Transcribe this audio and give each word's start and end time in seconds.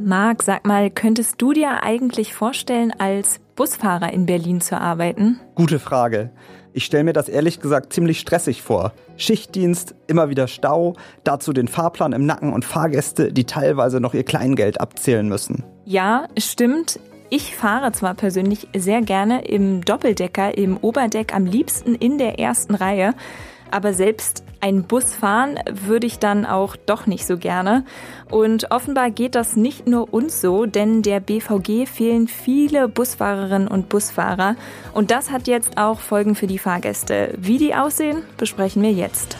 Marc, 0.00 0.44
sag 0.44 0.64
mal, 0.64 0.90
könntest 0.90 1.42
du 1.42 1.52
dir 1.52 1.82
eigentlich 1.82 2.32
vorstellen, 2.32 2.92
als 2.96 3.40
Busfahrer 3.56 4.12
in 4.12 4.26
Berlin 4.26 4.60
zu 4.60 4.80
arbeiten? 4.80 5.40
Gute 5.56 5.80
Frage. 5.80 6.30
Ich 6.72 6.84
stelle 6.84 7.02
mir 7.02 7.12
das 7.12 7.28
ehrlich 7.28 7.60
gesagt 7.60 7.92
ziemlich 7.92 8.20
stressig 8.20 8.62
vor. 8.62 8.92
Schichtdienst, 9.16 9.96
immer 10.06 10.28
wieder 10.28 10.46
Stau, 10.46 10.94
dazu 11.24 11.52
den 11.52 11.66
Fahrplan 11.66 12.12
im 12.12 12.26
Nacken 12.26 12.52
und 12.52 12.64
Fahrgäste, 12.64 13.32
die 13.32 13.44
teilweise 13.44 14.00
noch 14.00 14.14
ihr 14.14 14.22
Kleingeld 14.22 14.80
abzählen 14.80 15.28
müssen. 15.28 15.64
Ja, 15.84 16.28
stimmt. 16.38 17.00
Ich 17.30 17.56
fahre 17.56 17.90
zwar 17.90 18.14
persönlich 18.14 18.68
sehr 18.76 19.02
gerne 19.02 19.44
im 19.46 19.84
Doppeldecker, 19.84 20.56
im 20.56 20.76
Oberdeck, 20.76 21.34
am 21.34 21.44
liebsten 21.44 21.96
in 21.96 22.18
der 22.18 22.38
ersten 22.38 22.74
Reihe, 22.76 23.14
aber 23.70 23.92
selbst 23.92 24.44
ein 24.60 24.82
Bus 24.82 25.14
fahren 25.14 25.58
würde 25.70 26.06
ich 26.06 26.18
dann 26.18 26.44
auch 26.44 26.76
doch 26.76 27.06
nicht 27.06 27.26
so 27.26 27.38
gerne. 27.38 27.84
Und 28.30 28.70
offenbar 28.70 29.10
geht 29.10 29.34
das 29.34 29.56
nicht 29.56 29.86
nur 29.86 30.12
uns 30.12 30.40
so, 30.40 30.66
denn 30.66 31.02
der 31.02 31.20
BVG 31.20 31.86
fehlen 31.86 32.28
viele 32.28 32.88
Busfahrerinnen 32.88 33.68
und 33.68 33.88
Busfahrer. 33.88 34.56
Und 34.92 35.10
das 35.10 35.30
hat 35.30 35.46
jetzt 35.46 35.78
auch 35.78 36.00
Folgen 36.00 36.34
für 36.34 36.46
die 36.46 36.58
Fahrgäste. 36.58 37.34
Wie 37.38 37.58
die 37.58 37.74
aussehen, 37.74 38.22
besprechen 38.36 38.82
wir 38.82 38.92
jetzt. 38.92 39.36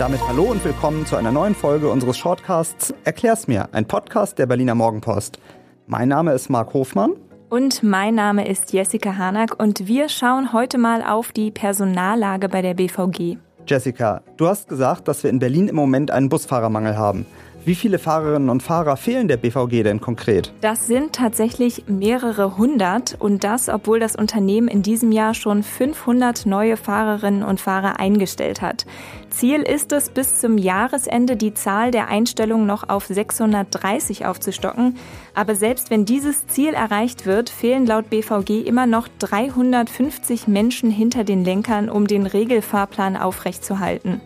Und 0.00 0.12
damit 0.12 0.26
hallo 0.28 0.44
und 0.44 0.64
willkommen 0.64 1.04
zu 1.04 1.16
einer 1.16 1.30
neuen 1.30 1.54
Folge 1.54 1.90
unseres 1.90 2.16
Shortcasts 2.16 2.94
Erklär's 3.04 3.46
mir, 3.48 3.68
ein 3.72 3.84
Podcast 3.84 4.38
der 4.38 4.46
Berliner 4.46 4.74
Morgenpost. 4.74 5.38
Mein 5.86 6.08
Name 6.08 6.32
ist 6.32 6.48
Marc 6.48 6.72
Hofmann. 6.72 7.12
Und 7.50 7.82
mein 7.82 8.14
Name 8.14 8.48
ist 8.48 8.72
Jessica 8.72 9.18
Hanack 9.18 9.62
und 9.62 9.86
wir 9.86 10.08
schauen 10.08 10.54
heute 10.54 10.78
mal 10.78 11.02
auf 11.02 11.32
die 11.32 11.50
Personallage 11.50 12.48
bei 12.48 12.62
der 12.62 12.72
BVG. 12.72 13.36
Jessica, 13.66 14.22
du 14.38 14.46
hast 14.46 14.70
gesagt, 14.70 15.06
dass 15.06 15.22
wir 15.22 15.28
in 15.28 15.38
Berlin 15.38 15.68
im 15.68 15.76
Moment 15.76 16.10
einen 16.10 16.30
Busfahrermangel 16.30 16.96
haben. 16.96 17.26
Wie 17.62 17.74
viele 17.74 17.98
Fahrerinnen 17.98 18.48
und 18.48 18.62
Fahrer 18.62 18.96
fehlen 18.96 19.28
der 19.28 19.36
BVG 19.36 19.82
denn 19.82 20.00
konkret? 20.00 20.50
Das 20.62 20.86
sind 20.86 21.12
tatsächlich 21.12 21.84
mehrere 21.88 22.56
hundert 22.56 23.16
und 23.18 23.44
das, 23.44 23.68
obwohl 23.68 24.00
das 24.00 24.16
Unternehmen 24.16 24.66
in 24.66 24.80
diesem 24.80 25.12
Jahr 25.12 25.34
schon 25.34 25.62
500 25.62 26.46
neue 26.46 26.78
Fahrerinnen 26.78 27.42
und 27.42 27.60
Fahrer 27.60 28.00
eingestellt 28.00 28.62
hat. 28.62 28.86
Ziel 29.28 29.60
ist 29.60 29.92
es, 29.92 30.08
bis 30.08 30.40
zum 30.40 30.56
Jahresende 30.56 31.36
die 31.36 31.52
Zahl 31.52 31.90
der 31.90 32.08
Einstellungen 32.08 32.66
noch 32.66 32.88
auf 32.88 33.04
630 33.04 34.24
aufzustocken. 34.24 34.96
Aber 35.34 35.54
selbst 35.54 35.90
wenn 35.90 36.06
dieses 36.06 36.46
Ziel 36.46 36.72
erreicht 36.72 37.26
wird, 37.26 37.50
fehlen 37.50 37.84
laut 37.84 38.08
BVG 38.08 38.66
immer 38.66 38.86
noch 38.86 39.06
350 39.18 40.48
Menschen 40.48 40.90
hinter 40.90 41.24
den 41.24 41.44
Lenkern, 41.44 41.90
um 41.90 42.06
den 42.06 42.24
Regelfahrplan 42.24 43.18
aufrechtzuerhalten. 43.18 44.22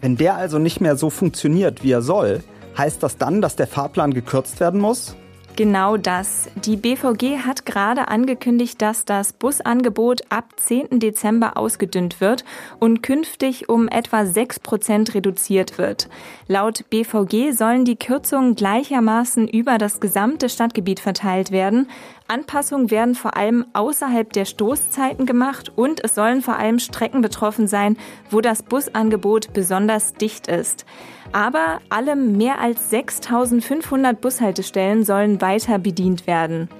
Wenn 0.00 0.16
der 0.16 0.34
also 0.34 0.58
nicht 0.58 0.80
mehr 0.80 0.96
so 0.96 1.10
funktioniert, 1.10 1.84
wie 1.84 1.92
er 1.92 2.02
soll, 2.02 2.42
Heißt 2.76 3.02
das 3.02 3.18
dann, 3.18 3.42
dass 3.42 3.56
der 3.56 3.66
Fahrplan 3.66 4.14
gekürzt 4.14 4.60
werden 4.60 4.80
muss? 4.80 5.14
Genau 5.54 5.98
das. 5.98 6.48
Die 6.64 6.78
BVG 6.78 7.40
hat 7.44 7.66
gerade 7.66 8.08
angekündigt, 8.08 8.80
dass 8.80 9.04
das 9.04 9.34
Busangebot 9.34 10.22
ab 10.30 10.44
10. 10.56 10.98
Dezember 10.98 11.58
ausgedünnt 11.58 12.22
wird 12.22 12.46
und 12.78 13.02
künftig 13.02 13.68
um 13.68 13.86
etwa 13.88 14.24
6 14.24 14.60
Prozent 14.60 15.14
reduziert 15.14 15.76
wird. 15.76 16.08
Laut 16.48 16.88
BVG 16.88 17.52
sollen 17.52 17.84
die 17.84 17.96
Kürzungen 17.96 18.54
gleichermaßen 18.54 19.46
über 19.46 19.76
das 19.76 20.00
gesamte 20.00 20.48
Stadtgebiet 20.48 21.00
verteilt 21.00 21.50
werden. 21.50 21.90
Anpassungen 22.32 22.90
werden 22.90 23.14
vor 23.14 23.36
allem 23.36 23.66
außerhalb 23.74 24.32
der 24.32 24.46
Stoßzeiten 24.46 25.26
gemacht 25.26 25.70
und 25.76 26.02
es 26.02 26.14
sollen 26.14 26.40
vor 26.40 26.56
allem 26.56 26.78
Strecken 26.78 27.20
betroffen 27.20 27.68
sein, 27.68 27.98
wo 28.30 28.40
das 28.40 28.62
Busangebot 28.62 29.52
besonders 29.52 30.14
dicht 30.14 30.46
ist. 30.46 30.86
Aber 31.32 31.80
alle 31.90 32.16
mehr 32.16 32.58
als 32.58 32.88
6500 32.88 34.18
Bushaltestellen 34.18 35.04
sollen 35.04 35.42
weiter 35.42 35.78
bedient 35.78 36.26
werden. 36.26 36.70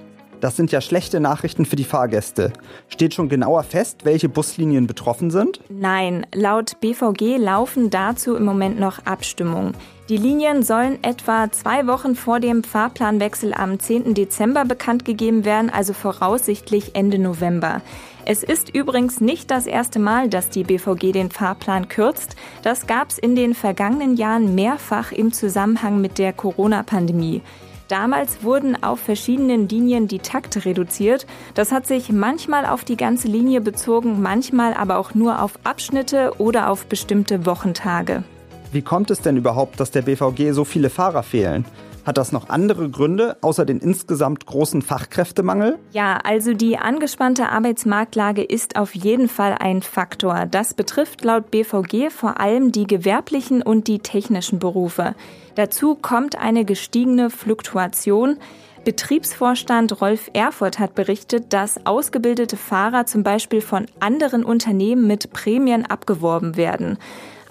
Das 0.41 0.57
sind 0.57 0.71
ja 0.71 0.81
schlechte 0.81 1.19
Nachrichten 1.19 1.65
für 1.65 1.75
die 1.75 1.83
Fahrgäste. 1.83 2.51
Steht 2.89 3.13
schon 3.13 3.29
genauer 3.29 3.61
fest, 3.61 4.05
welche 4.05 4.29
Buslinien 4.29 4.87
betroffen 4.87 5.29
sind? 5.29 5.61
Nein, 5.69 6.25
laut 6.33 6.81
BVG 6.81 7.37
laufen 7.37 7.91
dazu 7.91 8.35
im 8.35 8.43
Moment 8.43 8.79
noch 8.79 9.05
Abstimmungen. 9.05 9.73
Die 10.09 10.17
Linien 10.17 10.63
sollen 10.63 11.01
etwa 11.01 11.49
zwei 11.49 11.87
Wochen 11.87 12.15
vor 12.15 12.41
dem 12.41 12.65
Fahrplanwechsel 12.65 13.53
am 13.53 13.79
10. 13.79 14.13
Dezember 14.13 14.65
bekannt 14.65 15.05
gegeben 15.05 15.45
werden, 15.45 15.69
also 15.69 15.93
voraussichtlich 15.93 16.93
Ende 16.93 17.19
November. 17.19 17.81
Es 18.25 18.43
ist 18.43 18.75
übrigens 18.75 19.21
nicht 19.21 19.49
das 19.49 19.65
erste 19.65 19.99
Mal, 19.99 20.27
dass 20.27 20.49
die 20.49 20.65
BVG 20.65 21.13
den 21.13 21.31
Fahrplan 21.31 21.87
kürzt. 21.87 22.35
Das 22.63 22.85
gab 22.85 23.11
es 23.11 23.17
in 23.17 23.37
den 23.37 23.53
vergangenen 23.53 24.17
Jahren 24.17 24.55
mehrfach 24.55 25.13
im 25.13 25.31
Zusammenhang 25.31 26.01
mit 26.01 26.17
der 26.17 26.33
Corona-Pandemie. 26.33 27.41
Damals 27.87 28.43
wurden 28.43 28.81
auf 28.83 28.99
verschiedenen 28.99 29.69
Linien 29.69 30.09
die 30.09 30.19
Takte 30.19 30.65
reduziert. 30.65 31.27
Das 31.53 31.71
hat 31.71 31.87
sich 31.87 32.11
manchmal 32.11 32.65
auf 32.65 32.83
die 32.83 32.97
ganze 32.97 33.29
Linie 33.29 33.61
bezogen, 33.61 34.21
manchmal 34.21 34.73
aber 34.73 34.97
auch 34.97 35.13
nur 35.13 35.41
auf 35.41 35.59
Abschnitte 35.63 36.33
oder 36.39 36.69
auf 36.69 36.87
bestimmte 36.87 37.45
Wochentage. 37.45 38.23
Wie 38.73 38.81
kommt 38.81 39.11
es 39.11 39.21
denn 39.21 39.37
überhaupt, 39.37 39.79
dass 39.79 39.91
der 39.91 40.01
BVG 40.01 40.51
so 40.51 40.65
viele 40.65 40.89
Fahrer 40.89 41.21
fehlen? 41.21 41.63
Hat 42.07 42.17
das 42.17 42.31
noch 42.31 42.49
andere 42.49 42.89
Gründe 42.89 43.37
außer 43.41 43.65
den 43.65 43.77
insgesamt 43.77 44.47
großen 44.47 44.81
Fachkräftemangel? 44.81 45.77
Ja, 45.91 46.17
also 46.23 46.55
die 46.55 46.79
angespannte 46.79 47.49
Arbeitsmarktlage 47.49 48.43
ist 48.43 48.75
auf 48.75 48.95
jeden 48.95 49.29
Fall 49.29 49.55
ein 49.59 49.83
Faktor. 49.83 50.47
Das 50.49 50.73
betrifft 50.73 51.23
laut 51.23 51.51
BVG 51.51 52.09
vor 52.09 52.39
allem 52.39 52.71
die 52.71 52.87
gewerblichen 52.87 53.61
und 53.61 53.87
die 53.87 53.99
technischen 53.99 54.57
Berufe. 54.57 55.13
Dazu 55.53 55.93
kommt 55.93 56.35
eine 56.39 56.65
gestiegene 56.65 57.29
Fluktuation. 57.29 58.37
Betriebsvorstand 58.85 60.01
Rolf 60.01 60.31
Erfurt 60.33 60.79
hat 60.79 60.95
berichtet, 60.95 61.53
dass 61.53 61.85
ausgebildete 61.85 62.57
Fahrer 62.57 63.05
zum 63.05 63.21
Beispiel 63.21 63.61
von 63.61 63.85
anderen 63.99 64.43
Unternehmen 64.43 65.05
mit 65.05 65.31
Prämien 65.31 65.85
abgeworben 65.85 66.57
werden. 66.57 66.97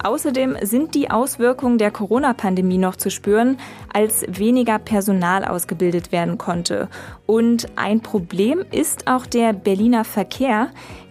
Außerdem 0.03 0.57
sind 0.63 0.95
die 0.95 1.11
Auswirkungen 1.11 1.79
der 1.79 1.91
Corona-Pandemie 1.91 2.79
noch 2.79 2.97
zu 2.97 3.11
spüren, 3.11 3.59
als 3.93 4.25
weniger 4.29 4.79
Personal 4.79 5.45
ausgebildet 5.45 6.13
werden 6.13 6.39
konnte. 6.39 6.89
Und 7.27 7.67
ein 7.77 8.01
Problem 8.01 8.65
ist 8.71 9.07
auch 9.09 9.27
der 9.27 9.53
Berliner 9.53 10.05
Verkehr, 10.05 10.69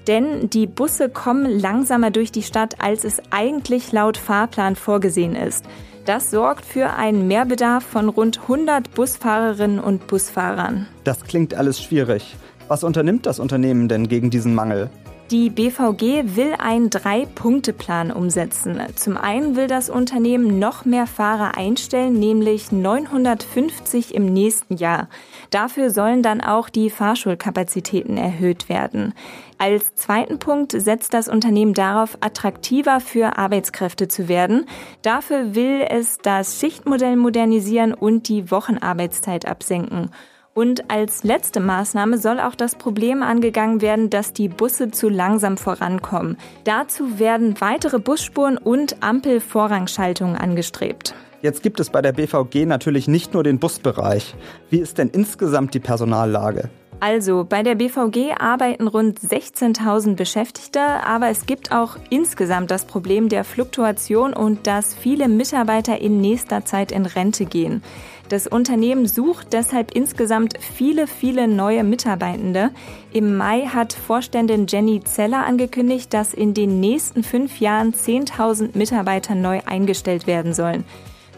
denn 0.08 0.50
die 0.50 0.68
Busse 0.68 1.10
kommen 1.10 1.60
langsamer 1.60 2.12
durch 2.12 2.32
die 2.32 2.44
Stadt, 2.44 2.82
als 2.82 3.04
es 3.04 3.22
eigentlich 3.30 3.92
laut 3.92 4.18
Fahrplan 4.18 4.76
vorgesehen 4.76 5.36
ist. 5.36 5.66
Das 6.06 6.32
sorgt 6.32 6.66
für 6.66 6.94
einen 6.94 7.28
Mehrbedarf 7.28 7.84
von 7.84 8.10
rund 8.10 8.42
100 8.42 8.92
Busfahrerinnen 8.96 9.80
und 9.80 10.08
Busfahrern. 10.08 10.88
Das 11.04 11.24
klingt 11.24 11.54
alles 11.54 11.82
schwierig. 11.82 12.36
Was 12.68 12.84
unternimmt 12.84 13.26
das 13.28 13.40
Unternehmen 13.40 13.88
denn 13.88 14.08
gegen 14.08 14.32
diesen 14.32 14.56
Mangel? 14.56 14.90
Die 15.32 15.50
BVG 15.50 16.36
will 16.36 16.56
einen 16.60 16.90
Drei-Punkte-Plan 16.90 18.12
umsetzen. 18.12 18.82
Zum 18.98 19.16
einen 19.16 19.56
will 19.56 19.68
das 19.68 19.90
Unternehmen 19.90 20.60
noch 20.60 20.84
mehr 20.84 21.08
Fahrer 21.08 21.56
einstellen, 21.58 22.20
nämlich 22.20 22.74
950 22.74 24.14
im 24.14 24.26
nächsten 24.26 24.76
Jahr. 24.76 25.08
Dafür 25.50 25.90
sollen 25.90 26.22
dann 26.22 26.42
auch 26.42 26.68
die 26.68 26.90
Fahrschulkapazitäten 26.90 28.18
erhöht 28.18 28.68
werden. 28.68 29.14
Als 29.58 29.96
zweiten 29.96 30.38
Punkt 30.38 30.74
setzt 30.74 31.14
das 31.14 31.30
Unternehmen 31.30 31.74
darauf, 31.74 32.18
attraktiver 32.20 33.00
für 33.00 33.38
Arbeitskräfte 33.38 34.10
zu 34.10 34.28
werden. 34.28 34.66
Dafür 35.02 35.56
will 35.56 35.86
es 35.90 36.18
das 36.18 36.60
Schichtmodell 36.60 37.16
modernisieren 37.16 37.94
und 37.94 38.28
die 38.28 38.52
Wochenarbeitszeit 38.52 39.46
absenken. 39.46 40.12
Und 40.54 40.92
als 40.92 41.24
letzte 41.24 41.62
Maßnahme 41.62 42.18
soll 42.18 42.40
auch 42.40 42.56
das 42.56 42.76
Problem 42.76 43.24
angegangen 43.24 43.82
werden, 43.82 44.10
dass 44.10 44.34
die 44.34 44.50
Busse 44.50 44.92
zu 44.92 45.08
langsam 45.08 45.56
vorankommen. 45.56 46.38
Dazu 46.66 47.20
werden 47.20 47.56
weitere 47.60 48.00
Busspuren 48.00 48.58
und 48.58 49.02
Ampelvorrangschaltungen 49.02 50.36
angestrebt. 50.36 51.16
Jetzt 51.42 51.64
gibt 51.64 51.80
es 51.80 51.90
bei 51.90 52.02
der 52.02 52.12
BVG 52.12 52.66
natürlich 52.66 53.08
nicht 53.08 53.34
nur 53.34 53.44
den 53.44 53.60
Busbereich. 53.60 54.36
Wie 54.70 54.80
ist 54.80 54.98
denn 54.98 55.10
insgesamt 55.10 55.74
die 55.74 55.80
Personallage? 55.80 56.70
Also, 57.02 57.48
bei 57.50 57.64
der 57.64 57.74
BVG 57.74 58.36
arbeiten 58.38 58.88
rund 58.88 59.20
16.000 59.20 60.16
Beschäftigte, 60.16 60.80
aber 60.80 61.30
es 61.30 61.48
gibt 61.48 61.72
auch 61.72 61.98
insgesamt 62.12 62.70
das 62.70 62.86
Problem 62.86 63.28
der 63.28 63.44
Fluktuation 63.44 64.34
und 64.36 64.68
dass 64.68 64.94
viele 64.94 65.28
Mitarbeiter 65.28 66.00
in 66.00 66.22
nächster 66.22 66.64
Zeit 66.64 66.92
in 66.92 67.08
Rente 67.08 67.46
gehen. 67.46 67.82
Das 68.30 68.46
Unternehmen 68.46 69.08
sucht 69.08 69.52
deshalb 69.52 69.96
insgesamt 69.96 70.60
viele, 70.60 71.08
viele 71.08 71.48
neue 71.48 71.84
Mitarbeitende. 71.84 72.70
Im 73.12 73.36
Mai 73.36 73.62
hat 73.62 73.94
Vorständin 73.94 74.68
Jenny 74.70 75.04
Zeller 75.04 75.44
angekündigt, 75.44 76.14
dass 76.14 76.36
in 76.36 76.54
den 76.54 76.80
nächsten 76.80 77.24
fünf 77.24 77.60
Jahren 77.60 77.96
10.000 77.96 78.78
Mitarbeiter 78.78 79.34
neu 79.34 79.62
eingestellt 79.66 80.28
werden 80.28 80.54
sollen. 80.54 80.86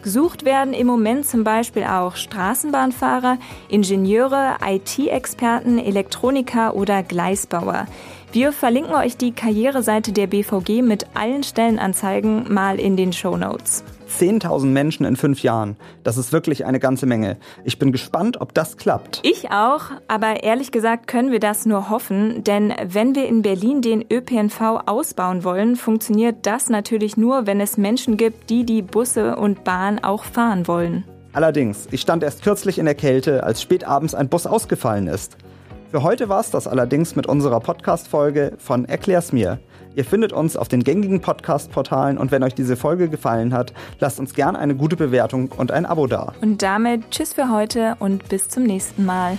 Gesucht 0.04 0.44
werden 0.44 0.74
im 0.74 0.86
Moment 0.86 1.24
zum 1.26 1.44
Beispiel 1.44 1.84
auch 1.84 2.16
Straßenbahnfahrer, 2.16 3.38
Ingenieure, 3.70 4.58
IT-Experten, 4.62 5.78
Elektroniker 5.78 6.76
oder 6.76 7.02
Gleisbauer. 7.02 7.86
Wir 8.34 8.50
verlinken 8.50 8.96
euch 8.96 9.16
die 9.16 9.30
Karriereseite 9.30 10.10
der 10.10 10.26
BVG 10.26 10.82
mit 10.82 11.06
allen 11.14 11.44
Stellenanzeigen 11.44 12.52
mal 12.52 12.80
in 12.80 12.96
den 12.96 13.12
Show 13.12 13.36
Notes. 13.36 13.84
10.000 14.10 14.66
Menschen 14.66 15.06
in 15.06 15.14
fünf 15.14 15.44
Jahren. 15.44 15.76
Das 16.02 16.16
ist 16.16 16.32
wirklich 16.32 16.64
eine 16.64 16.80
ganze 16.80 17.06
Menge. 17.06 17.36
Ich 17.62 17.78
bin 17.78 17.92
gespannt, 17.92 18.40
ob 18.40 18.52
das 18.52 18.76
klappt. 18.76 19.20
Ich 19.22 19.52
auch, 19.52 19.82
aber 20.08 20.42
ehrlich 20.42 20.72
gesagt 20.72 21.06
können 21.06 21.30
wir 21.30 21.38
das 21.38 21.64
nur 21.64 21.90
hoffen, 21.90 22.42
denn 22.42 22.74
wenn 22.84 23.14
wir 23.14 23.28
in 23.28 23.42
Berlin 23.42 23.82
den 23.82 24.04
ÖPNV 24.12 24.82
ausbauen 24.86 25.44
wollen, 25.44 25.76
funktioniert 25.76 26.38
das 26.42 26.68
natürlich 26.68 27.16
nur, 27.16 27.46
wenn 27.46 27.60
es 27.60 27.76
Menschen 27.76 28.16
gibt, 28.16 28.50
die 28.50 28.66
die 28.66 28.82
Busse 28.82 29.36
und 29.36 29.62
Bahn 29.62 30.02
auch 30.02 30.24
fahren 30.24 30.66
wollen. 30.66 31.04
Allerdings, 31.34 31.86
ich 31.92 32.00
stand 32.00 32.24
erst 32.24 32.42
kürzlich 32.42 32.80
in 32.80 32.84
der 32.84 32.96
Kälte, 32.96 33.44
als 33.44 33.62
spät 33.62 33.84
abends 33.84 34.12
ein 34.12 34.28
Bus 34.28 34.48
ausgefallen 34.48 35.06
ist. 35.06 35.36
Für 35.94 36.02
heute 36.02 36.28
war 36.28 36.40
es 36.40 36.50
das 36.50 36.66
allerdings 36.66 37.14
mit 37.14 37.28
unserer 37.28 37.60
Podcast-Folge 37.60 38.54
von 38.58 38.84
Erklär's 38.84 39.32
mir. 39.32 39.60
Ihr 39.94 40.04
findet 40.04 40.32
uns 40.32 40.56
auf 40.56 40.66
den 40.66 40.82
gängigen 40.82 41.20
Podcast-Portalen 41.20 42.18
und 42.18 42.32
wenn 42.32 42.42
euch 42.42 42.52
diese 42.52 42.74
Folge 42.74 43.08
gefallen 43.08 43.54
hat, 43.54 43.72
lasst 44.00 44.18
uns 44.18 44.34
gern 44.34 44.56
eine 44.56 44.74
gute 44.74 44.96
Bewertung 44.96 45.52
und 45.56 45.70
ein 45.70 45.86
Abo 45.86 46.08
da. 46.08 46.32
Und 46.40 46.62
damit 46.62 47.12
tschüss 47.12 47.34
für 47.34 47.48
heute 47.48 47.94
und 48.00 48.28
bis 48.28 48.48
zum 48.48 48.64
nächsten 48.64 49.04
Mal. 49.04 49.38